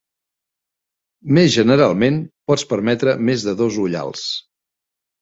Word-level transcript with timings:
Més 1.39 1.51
generalment, 1.57 2.19
pots 2.53 2.67
permetre 2.75 3.17
més 3.31 3.49
de 3.51 3.57
dos 3.65 3.83
ullals. 3.89 4.29